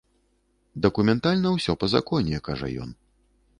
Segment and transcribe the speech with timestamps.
[0.85, 2.99] Дакументальна ўсё па законе, кажа ён.